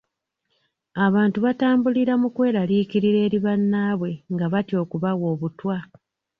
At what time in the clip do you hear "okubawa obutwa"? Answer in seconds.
4.83-5.77